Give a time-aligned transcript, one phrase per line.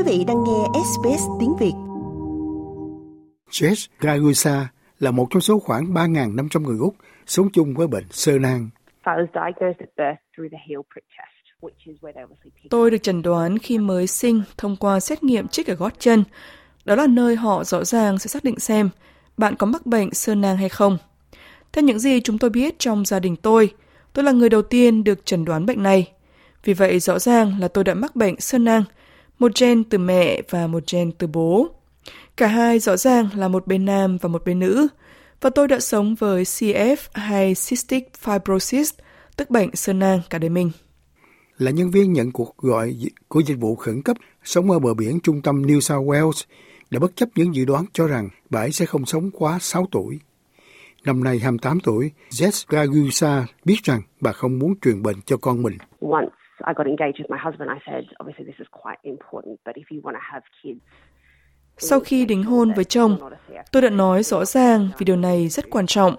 [0.00, 1.72] Quý vị đang nghe SBS tiếng Việt.
[3.50, 4.68] Jess Ragusa
[4.98, 6.94] là một trong số khoảng 3.500 người Úc
[7.26, 8.68] sống chung với bệnh sơ nang.
[12.70, 16.24] Tôi được chẩn đoán khi mới sinh thông qua xét nghiệm trích ở gót chân.
[16.84, 18.90] Đó là nơi họ rõ ràng sẽ xác định xem
[19.36, 20.98] bạn có mắc bệnh sơ nang hay không.
[21.72, 23.74] Theo những gì chúng tôi biết trong gia đình tôi,
[24.12, 26.12] tôi là người đầu tiên được chẩn đoán bệnh này.
[26.64, 28.84] Vì vậy rõ ràng là tôi đã mắc bệnh sơ nang,
[29.40, 31.68] một gen từ mẹ và một gen từ bố.
[32.36, 34.88] Cả hai rõ ràng là một bên nam và một bên nữ,
[35.40, 38.92] và tôi đã sống với CF hay Cystic Fibrosis,
[39.36, 40.70] tức bệnh sơ nang cả đời mình.
[41.58, 42.96] Là nhân viên nhận cuộc gọi
[43.28, 46.44] của dịch vụ khẩn cấp sống ở bờ biển trung tâm New South Wales,
[46.90, 49.86] đã bất chấp những dự đoán cho rằng bà ấy sẽ không sống quá 6
[49.90, 50.18] tuổi.
[51.04, 55.62] Năm nay 28 tuổi, Jess Ragusa biết rằng bà không muốn truyền bệnh cho con
[55.62, 55.78] mình.
[56.00, 59.74] Once I got engaged with my husband, I said, obviously this is quite important, but
[59.76, 60.80] if you want to have kids,
[61.78, 63.18] sau khi đính hôn với chồng,
[63.72, 66.16] tôi đã nói rõ ràng vì điều này rất quan trọng.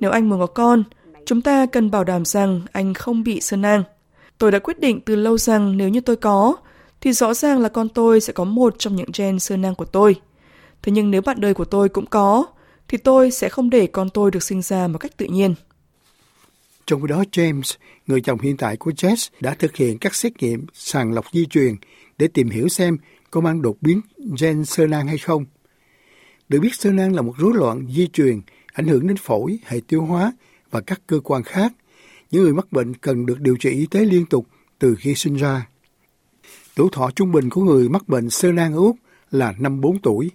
[0.00, 0.82] Nếu anh muốn có con,
[1.26, 3.82] chúng ta cần bảo đảm rằng anh không bị sơ nang.
[4.38, 6.56] Tôi đã quyết định từ lâu rằng nếu như tôi có,
[7.00, 9.84] thì rõ ràng là con tôi sẽ có một trong những gen sơ nang của
[9.84, 10.16] tôi.
[10.82, 12.44] Thế nhưng nếu bạn đời của tôi cũng có,
[12.88, 15.54] thì tôi sẽ không để con tôi được sinh ra một cách tự nhiên.
[16.86, 20.42] Trong khi đó, James, người chồng hiện tại của Jess, đã thực hiện các xét
[20.42, 21.74] nghiệm sàng lọc di truyền
[22.18, 22.96] để tìm hiểu xem
[23.30, 24.00] có mang đột biến
[24.40, 25.44] gen sơ nang hay không.
[26.48, 28.40] Được biết sơ nang là một rối loạn di truyền
[28.72, 30.32] ảnh hưởng đến phổi, hệ tiêu hóa
[30.70, 31.72] và các cơ quan khác.
[32.30, 34.46] Những người mắc bệnh cần được điều trị y tế liên tục
[34.78, 35.68] từ khi sinh ra.
[36.74, 38.96] Tuổi thọ trung bình của người mắc bệnh sơ nang ở Úc
[39.30, 40.30] là 54 tuổi.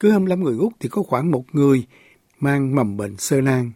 [0.00, 1.86] Cứ 25 người Úc thì có khoảng một người
[2.40, 3.70] mang mầm bệnh sơ nang.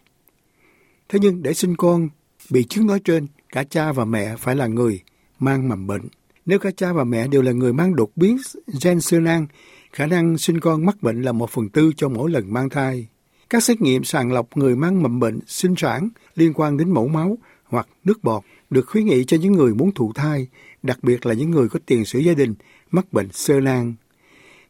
[1.10, 2.08] Thế nhưng để sinh con
[2.50, 5.00] bị chứng nói trên, cả cha và mẹ phải là người
[5.38, 6.02] mang mầm bệnh.
[6.46, 8.38] Nếu cả cha và mẹ đều là người mang đột biến
[8.82, 9.46] gen sơ nang,
[9.92, 13.06] khả năng sinh con mắc bệnh là một phần tư cho mỗi lần mang thai.
[13.50, 17.08] Các xét nghiệm sàng lọc người mang mầm bệnh sinh sản liên quan đến mẫu
[17.08, 20.46] máu hoặc nước bọt được khuyến nghị cho những người muốn thụ thai,
[20.82, 22.54] đặc biệt là những người có tiền sử gia đình
[22.90, 23.94] mắc bệnh sơ nang.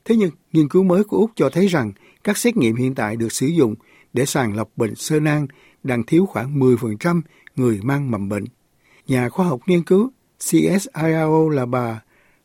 [0.05, 1.93] Thế nhưng, nghiên cứu mới của Úc cho thấy rằng
[2.25, 3.75] các xét nghiệm hiện tại được sử dụng
[4.13, 5.47] để sàng lọc bệnh sơ nang
[5.83, 7.21] đang thiếu khoảng 10%
[7.57, 8.45] người mang mầm bệnh.
[9.07, 12.03] Nhà khoa học nghiên cứu CSIRO là bà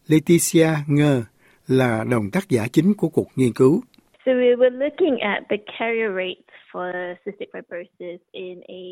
[0.07, 1.23] Leticia Ngơ,
[1.67, 3.81] là đồng tác giả chính của cuộc nghiên cứu.
[4.25, 8.83] So we were looking at the carrier rates for cystic fibrosis in a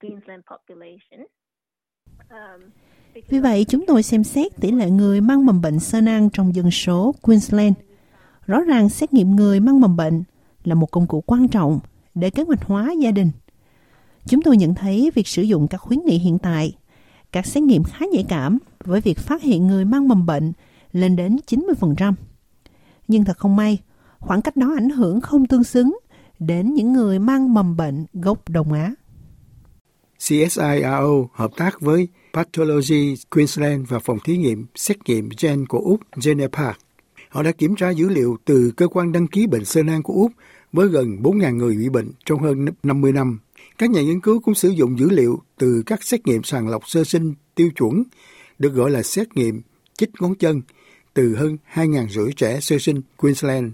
[0.00, 1.26] Queensland population.
[2.30, 2.70] Um,
[3.28, 6.54] Vì vậy, chúng tôi xem xét tỷ lệ người mang mầm bệnh sơ nang trong
[6.54, 7.74] dân số Queensland.
[8.46, 10.22] Rõ ràng xét nghiệm người mang mầm bệnh
[10.64, 11.80] là một công cụ quan trọng
[12.14, 13.30] để kế hoạch hóa gia đình.
[14.30, 16.76] Chúng tôi nhận thấy việc sử dụng các khuyến nghị hiện tại
[17.32, 20.52] các xét nghiệm khá nhạy cảm với việc phát hiện người mang mầm bệnh
[20.92, 22.12] lên đến 90%.
[23.08, 23.78] Nhưng thật không may,
[24.18, 25.98] khoảng cách đó ảnh hưởng không tương xứng
[26.38, 28.94] đến những người mang mầm bệnh gốc Đông Á.
[30.18, 36.00] CSIRO hợp tác với Pathology Queensland và phòng thí nghiệm xét nghiệm gen của Úc
[36.24, 36.76] Genepark.
[37.28, 40.14] Họ đã kiểm tra dữ liệu từ cơ quan đăng ký bệnh sơ nang của
[40.14, 40.32] Úc
[40.72, 43.38] với gần 4.000 người bị bệnh trong hơn 50 năm.
[43.78, 46.88] Các nhà nghiên cứu cũng sử dụng dữ liệu từ các xét nghiệm sàng lọc
[46.88, 48.02] sơ sinh tiêu chuẩn,
[48.58, 49.62] được gọi là xét nghiệm
[49.98, 50.62] chích ngón chân,
[51.14, 53.72] từ hơn 2.000 rưỡi trẻ sơ sinh Queensland.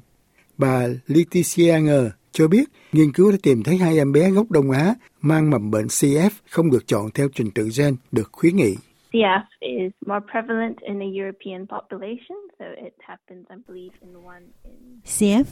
[0.58, 4.70] Bà Leticia Ngờ cho biết nghiên cứu đã tìm thấy hai em bé gốc Đông
[4.70, 8.76] Á mang mầm bệnh CF không được chọn theo trình tự gen được khuyến nghị.
[9.12, 14.42] CF is more prevalent in the European population, so it happens, I believe, in one
[14.64, 15.00] in...
[15.04, 15.44] CF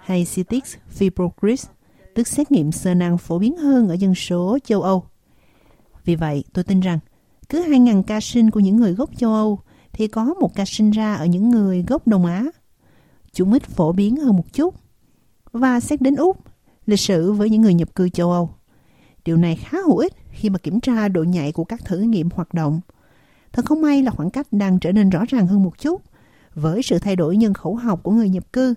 [0.00, 0.64] hay Cystic
[0.98, 1.66] Fibrosis
[2.20, 5.04] tức xét nghiệm sơ năng phổ biến hơn ở dân số châu Âu.
[6.04, 6.98] Vì vậy, tôi tin rằng
[7.48, 9.60] cứ 2.000 ca sinh của những người gốc châu Âu
[9.92, 12.44] thì có một ca sinh ra ở những người gốc Đông Á.
[13.32, 14.74] Chúng ít phổ biến hơn một chút.
[15.52, 16.36] Và xét đến Úc,
[16.86, 18.50] lịch sử với những người nhập cư châu Âu.
[19.24, 22.28] Điều này khá hữu ích khi mà kiểm tra độ nhạy của các thử nghiệm
[22.34, 22.80] hoạt động.
[23.52, 26.02] Thật không may là khoảng cách đang trở nên rõ ràng hơn một chút
[26.54, 28.74] với sự thay đổi nhân khẩu học của người nhập cư,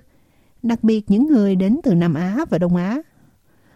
[0.63, 3.01] đặc biệt những người đến từ Nam Á và Đông Á.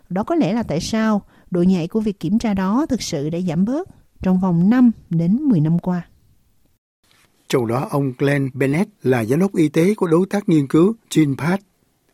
[0.10, 1.22] Đó có lẽ là tại sao
[1.52, 3.88] độ nhạy của việc kiểm tra đó thực sự đã giảm bớt
[4.22, 6.08] trong vòng 5 đến 10 năm qua.
[7.48, 10.96] Trong đó, ông Glenn Bennett là giám đốc y tế của đối tác nghiên cứu
[11.16, 11.62] GenePath.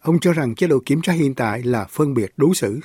[0.01, 2.80] Ông cho rằng chế độ kiểm tra hiện tại là phân biệt đối xử.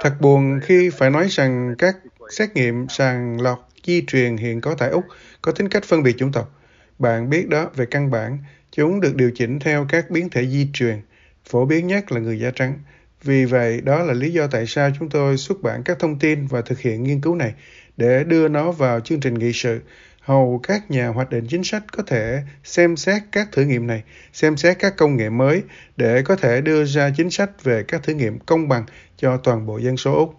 [0.00, 1.96] Thật buồn khi phải nói rằng các
[2.30, 5.04] xét nghiệm sàng lọc di truyền hiện có tại Úc
[5.42, 6.50] có tính cách phân biệt chủng tộc.
[6.98, 8.38] Bạn biết đó, về căn bản,
[8.72, 11.00] Chúng được điều chỉnh theo các biến thể di truyền,
[11.44, 12.78] phổ biến nhất là người da trắng,
[13.22, 16.46] Vì vậy, đó là lý do tại sao chúng tôi xuất bản các thông tin
[16.46, 17.54] và thực hiện nghiên cứu này
[17.96, 19.80] để đưa nó vào chương trình nghị sự
[20.20, 24.02] hầu các nhà hoạch định chính sách có thể xem xét các thử nghiệm này,
[24.32, 25.62] xem xét các công nghệ mới
[25.96, 28.84] để có thể đưa ra chính sách về các thử nghiệm công bằng
[29.16, 30.34] cho toàn bộ dân số Úc.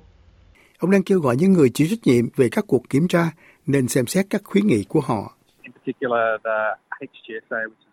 [0.79, 3.31] Ông đang kêu gọi những người chịu trách nhiệm về các cuộc kiểm tra
[3.65, 5.35] nên xem xét các khuyến nghị của họ.
[5.63, 6.59] In particular, the
[6.99, 7.88] HGSA, which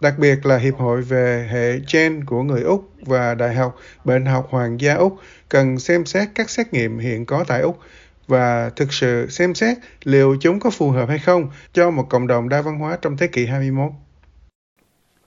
[0.00, 4.26] Đặc biệt là Hiệp hội về hệ gen của người Úc và Đại học Bệnh
[4.26, 5.16] học Hoàng gia Úc
[5.48, 7.78] cần xem xét các xét nghiệm hiện có tại Úc
[8.26, 12.26] và thực sự xem xét liệu chúng có phù hợp hay không cho một cộng
[12.26, 13.92] đồng đa văn hóa trong thế kỷ 21.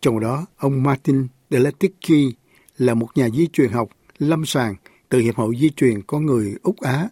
[0.02, 2.36] Trong đó, ông Martin Delaticki
[2.78, 4.76] là một nhà di truyền học lâm sàng
[5.10, 7.10] từ Hiệp hội Di truyền con người Úc Á.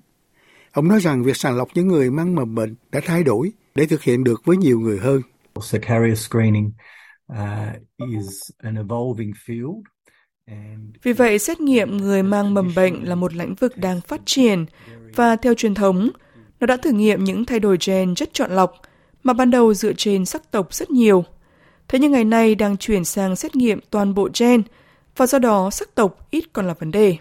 [0.72, 3.86] Ông nói rằng việc sàng lọc những người mang mầm bệnh đã thay đổi để
[3.86, 5.22] thực hiện được với nhiều người hơn.
[5.62, 6.72] So carrier screening
[7.34, 7.38] uh,
[8.12, 9.82] is an evolving field
[11.04, 14.66] vì vậy, xét nghiệm người mang mầm bệnh là một lĩnh vực đang phát triển
[15.16, 16.10] và theo truyền thống,
[16.60, 18.74] nó đã thử nghiệm những thay đổi gen rất chọn lọc
[19.24, 21.24] mà ban đầu dựa trên sắc tộc rất nhiều.
[21.88, 24.62] Thế nhưng ngày nay đang chuyển sang xét nghiệm toàn bộ gen
[25.18, 27.18] và do đó sắc tộc ít còn là vấn đề.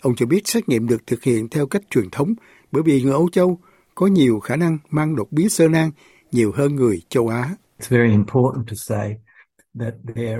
[0.00, 2.34] Ông cho biết xét nghiệm được thực hiện theo cách truyền thống
[2.72, 3.58] bởi vì người Âu Châu
[4.00, 5.90] có nhiều khả năng mang đột biến sơ nang
[6.32, 7.50] nhiều hơn người châu Á.
[7.78, 9.16] It's very important to say
[9.80, 10.38] that there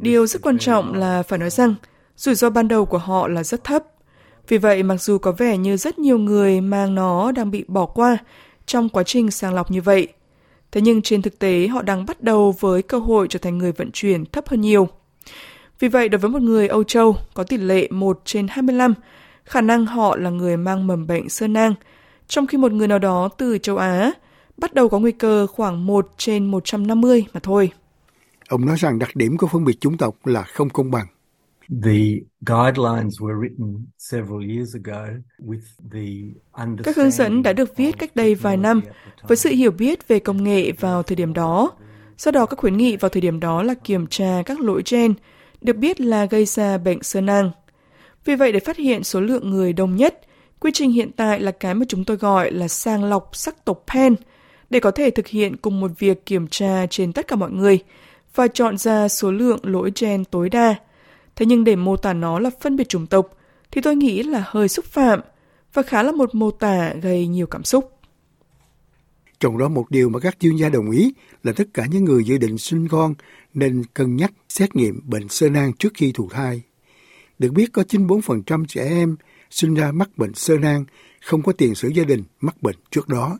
[0.00, 1.74] Điều rất quan trọng là phải nói rằng
[2.16, 3.84] rủi ro ban đầu của họ là rất thấp.
[4.48, 7.86] Vì vậy, mặc dù có vẻ như rất nhiều người mang nó đang bị bỏ
[7.86, 8.16] qua
[8.66, 10.08] trong quá trình sàng lọc như vậy,
[10.72, 13.72] thế nhưng trên thực tế họ đang bắt đầu với cơ hội trở thành người
[13.72, 14.88] vận chuyển thấp hơn nhiều.
[15.78, 18.94] Vì vậy, đối với một người Âu Châu có tỷ lệ 1 trên 25,
[19.44, 21.74] khả năng họ là người mang mầm bệnh sơ nang,
[22.30, 24.12] trong khi một người nào đó từ châu Á
[24.56, 27.72] bắt đầu có nguy cơ khoảng 1 trên 150 mà thôi.
[28.48, 31.06] Ông nói rằng đặc điểm của phân biệt chủng tộc là không công bằng.
[31.84, 32.00] The
[32.40, 35.06] guidelines were written several years ago
[35.38, 35.60] with
[35.92, 38.80] the Các hướng dẫn đã được viết cách đây vài năm
[39.28, 41.70] với sự hiểu biết về công nghệ vào thời điểm đó.
[42.18, 45.14] Do đó các khuyến nghị vào thời điểm đó là kiểm tra các lỗi gen
[45.60, 47.50] được biết là gây ra bệnh sơ nang.
[48.24, 50.20] Vì vậy để phát hiện số lượng người đông nhất,
[50.60, 53.84] quy trình hiện tại là cái mà chúng tôi gọi là sàng lọc sắc tộc
[53.94, 54.14] pen
[54.70, 57.78] để có thể thực hiện cùng một việc kiểm tra trên tất cả mọi người
[58.34, 60.74] và chọn ra số lượng lỗi gen tối đa.
[61.36, 63.36] Thế nhưng để mô tả nó là phân biệt chủng tộc
[63.70, 65.20] thì tôi nghĩ là hơi xúc phạm
[65.72, 67.92] và khá là một mô tả gây nhiều cảm xúc.
[69.40, 72.24] Trong đó một điều mà các chuyên gia đồng ý là tất cả những người
[72.24, 73.14] dự định sinh con
[73.54, 76.62] nên cân nhắc xét nghiệm bệnh sơ nang trước khi thụ thai.
[77.38, 79.16] Được biết có 94% trẻ em
[79.50, 80.84] sinh ra mắc bệnh sơ nang
[81.20, 83.38] không có tiền sử gia đình mắc bệnh trước đó.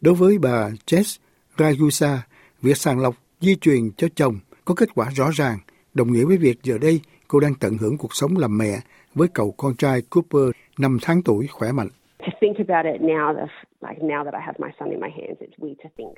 [0.00, 1.18] Đối với bà Jess
[1.58, 2.22] Ragusa,
[2.62, 5.58] việc sàng lọc di truyền cho chồng có kết quả rõ ràng,
[5.94, 8.80] đồng nghĩa với việc giờ đây cô đang tận hưởng cuộc sống làm mẹ
[9.14, 11.88] với cậu con trai Cooper 5 tháng tuổi khỏe mạnh.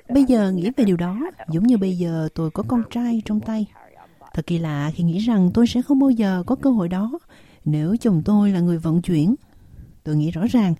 [0.09, 1.17] Bây giờ nghĩ về điều đó,
[1.49, 3.65] giống như bây giờ tôi có con trai trong tay.
[4.33, 7.11] Thật kỳ lạ khi nghĩ rằng tôi sẽ không bao giờ có cơ hội đó
[7.65, 9.35] nếu chồng tôi là người vận chuyển.
[10.03, 10.75] Tôi nghĩ rõ ràng,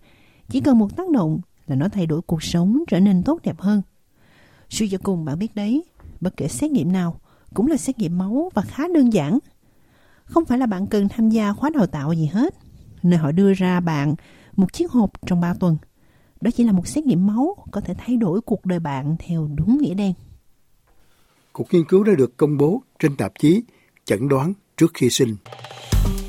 [0.49, 3.59] chỉ cần một tác động là nó thay đổi cuộc sống trở nên tốt đẹp
[3.59, 3.81] hơn.
[4.69, 5.83] Suy cho cùng bạn biết đấy,
[6.21, 7.19] bất kể xét nghiệm nào
[7.53, 9.39] cũng là xét nghiệm máu và khá đơn giản.
[10.25, 12.55] Không phải là bạn cần tham gia khóa đào tạo gì hết,
[13.03, 14.15] nơi họ đưa ra bạn
[14.55, 15.77] một chiếc hộp trong 3 tuần.
[16.41, 19.49] Đó chỉ là một xét nghiệm máu có thể thay đổi cuộc đời bạn theo
[19.55, 20.13] đúng nghĩa đen.
[21.53, 23.63] Cuộc nghiên cứu đã được công bố trên tạp chí
[24.05, 25.35] Chẩn đoán trước khi sinh.